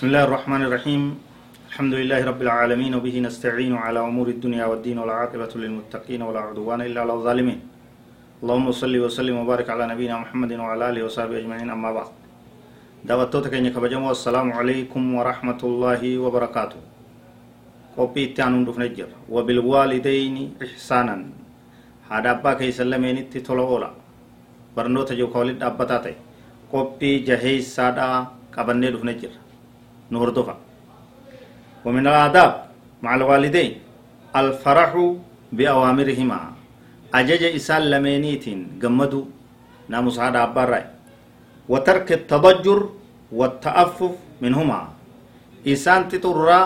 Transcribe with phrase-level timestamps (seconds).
[0.00, 1.02] بسم الله الرحمن الرحيم
[1.70, 7.00] الحمد لله رب العالمين وبه نستعين على أمور الدنيا والدين والعاقبة للمتقين ولا عدوان إلا
[7.04, 7.58] على الظالمين
[8.40, 12.10] اللهم صل وسلم وبارك على نبينا محمد وعلى آله وصحبه أجمعين أما بعد
[13.08, 16.80] دعوتوتا كينيا كبجمو السلام عليكم ورحمة الله وبركاته
[17.98, 21.28] qophii itti aanuun dhufne jira wabilwaalidayni ihsaanan
[22.08, 23.90] haadha abbaa keeysallameenitti tola oola
[24.76, 26.16] barnoota joka walit dhaabbataa ta'e
[26.72, 28.18] qophii jaheeysaadhaa
[28.56, 29.14] qabannee dhufne
[30.10, 30.56] نهردفا
[31.84, 32.52] ومن الآداب
[33.02, 33.72] مع الوالدين
[34.36, 34.92] الفرح
[35.52, 36.40] بأوامرهما.
[37.14, 38.46] أجج إسال لمينيت
[38.82, 39.24] جمدوا
[39.88, 40.84] ناموس هذا أبراي
[41.68, 42.80] وترك التضجر
[43.32, 44.12] والتأفف
[44.42, 44.80] منهما.
[45.66, 46.60] إسان تطرى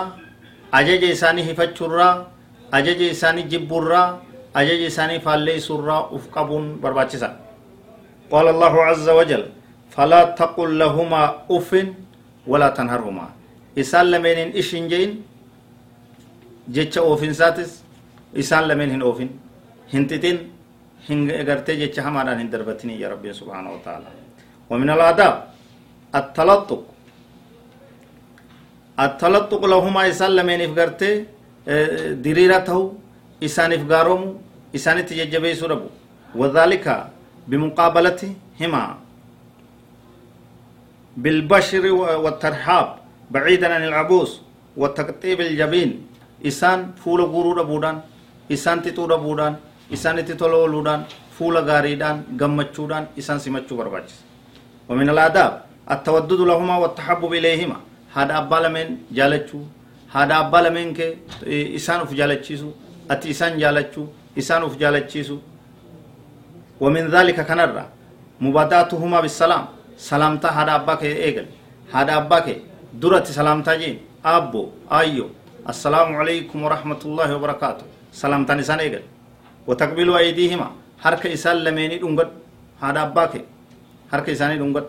[0.73, 2.09] أجج إساني هفتشرى
[2.73, 4.03] أجج إساني جبرى
[4.55, 7.29] أجج إساني فالليسرى أفقبون برباتشسا.
[8.31, 9.43] قال الله عز وجل
[9.89, 11.71] فلا تقل لهما أف
[12.47, 13.27] ولا تنهرهما
[14.61, 15.11] ishin jein
[16.75, 17.71] jecha oofinsaatis
[18.41, 19.29] isaan lameen hin oofin
[19.93, 20.37] hin xixin
[21.07, 24.09] hin gartee jecha hamaadhaan hin darbatini ya rabbiin subhaanahu wa ta'ala
[24.71, 25.35] ومن الآداب
[26.19, 26.81] التلطق
[29.05, 31.11] التلطق لهما إسان لمن إفقرتي
[32.25, 32.79] ديريرته
[33.47, 34.21] إسان إفقارهم
[34.77, 35.89] إسان تججبي سربو
[36.39, 36.85] وذلك
[37.49, 38.83] بمقابلتهما
[41.17, 41.83] بالبشر
[42.23, 42.87] والترحاب
[43.31, 44.31] بعيدا عن العبوس
[44.77, 45.91] والتقطيب الجبين.
[46.45, 48.01] إسان فول غرور بودان
[48.51, 49.55] إسان تطور بودان
[49.93, 51.03] إسان تطلولودان
[51.39, 54.15] فول غاريدان غمچودان إسان سمچو برباچس
[54.89, 55.53] ومن الآداب
[55.91, 57.77] التودد لهما والتحبب إليهما.
[58.13, 58.87] هذا أبا لمن
[59.17, 59.59] جالچو
[60.15, 61.17] هذا أبا لمن كي
[61.75, 62.69] إسان أف جالچيسو
[63.11, 64.03] أتي إسان جالچو
[64.37, 65.37] إسان أف جالچيسو
[66.79, 67.85] ومن ذلك كنرى
[68.41, 69.65] مباداتهما بالسلام.
[69.97, 71.47] سلامتا هذا أبا كي إيغل
[71.95, 72.55] هذا أبا كي
[73.01, 74.61] درت سلامتا جين أبو
[74.91, 75.27] أيو
[75.71, 77.85] السلام عليكم ورحمة الله وبركاته
[78.21, 79.03] سلامتا نسان إيغل
[79.67, 80.67] وتقبلوا أيديهما
[81.03, 82.29] حرك إسان لميني دنگد
[82.83, 83.33] هذا أباك
[84.11, 84.85] حرك إساني دنگد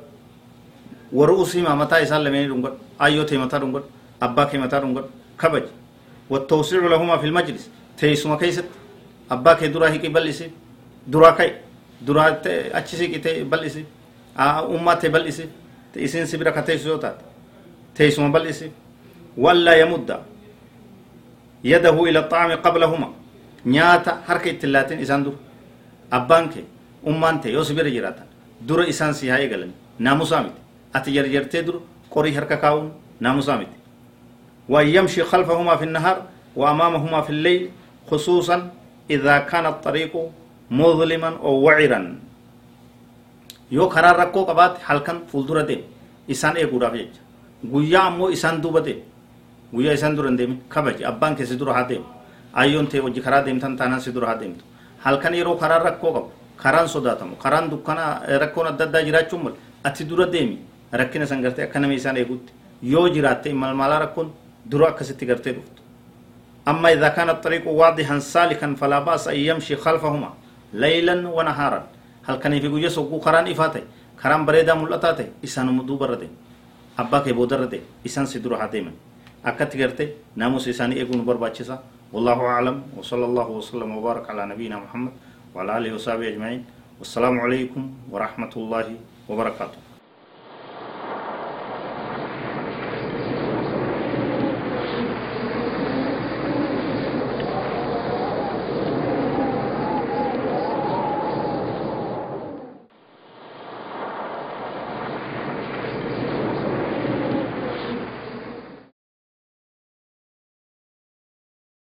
[1.12, 3.84] ورؤوسهما متى إسان لميني دنگد أيو تي متى دنگد
[4.22, 5.06] أباك متى دنگد
[5.40, 5.64] كبج
[6.30, 7.64] والتوسيع لهما في المجلس
[7.98, 8.64] تيسما كيست
[14.38, 15.48] أباك درا هيك بلسي
[15.94, 17.16] درا كي درا أچسي كي تي بلسي أمة تي بلسي تيسين سبرا كتيسو تات
[17.94, 18.70] تيسما بلسي
[19.36, 20.10] ولا يمد
[21.64, 23.08] يده إلى الطعام قبلهما
[23.66, 25.34] نياتا حركة تلاتين إسان دور
[26.12, 26.54] أبانك
[27.06, 28.24] أمانك يوسبير جراتا
[28.68, 30.52] دور إسان سيها إيقلن ناموسامت
[30.96, 31.80] أتجر جرتي دور
[32.10, 33.66] قري حركة كاون ناموسامت
[34.68, 36.22] ويمشي خلفهما في النهار
[36.56, 37.70] وأمامهما في الليل
[38.10, 38.70] خصوصا
[39.10, 40.12] إذا كان الطريق
[40.70, 42.18] مظلما أو وعرا
[43.70, 45.82] يو قرار ركو قبات حلقا فولدورة دين
[46.30, 47.12] إسان إيقو رافيج
[47.72, 49.02] guyyaa ammoo isaan duuba deemu
[49.72, 52.04] guyyaa isaan dura hin kabaji abbaan kee si dura haa deemu
[52.54, 54.64] ayyoon ta'e hojii karaa deemtan taanaan si dura haa deemtu
[55.04, 56.30] halkan yeroo karaan rakkoo qabu
[56.62, 58.04] karaan sodaatamu karaan dukkana
[58.42, 59.54] rakkoon adda addaa jiraachuun mal
[59.84, 60.58] ati dura deemi
[60.92, 62.52] rakkina san gartee akka nama isaan eegutti
[62.82, 64.30] yoo jiraatte malmaalaa rakkoon
[64.70, 65.82] dura akkasitti gartee dhuftu
[66.66, 70.30] أما إذا كان الطريق واضحا سالكا فلا بأس أن يمشي خلفهما
[70.74, 71.80] ليلا ونهارا
[72.26, 73.82] هل كان في جوجس وقو قران إفاتي
[74.22, 76.28] كران بريدا ملتاتي إسان مدوبر دي
[76.96, 78.94] abbaa kee boodarra ta'e isaan si dura haa deeman
[79.44, 80.04] akkatti garte
[80.36, 81.76] naamusa isaanii eeguun barbaachisa
[82.14, 85.12] والله أعلم وصلى الله وسلم وبارك على نبينا محمد
[85.54, 86.62] وعلى آله وصحبه أجمعين.
[87.02, 87.82] والسلام عليكم
[88.14, 88.88] ورحمة الله
[89.28, 89.78] وبركاته.